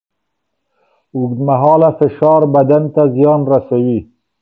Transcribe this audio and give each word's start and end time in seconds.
اوږدمهاله 1.15 1.89
فشار 1.99 2.41
بدن 2.53 2.83
ته 2.93 3.01
زیان 3.15 3.41
رسوي. 3.51 3.99